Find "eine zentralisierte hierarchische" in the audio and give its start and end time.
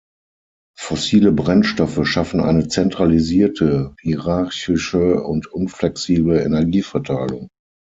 2.39-5.21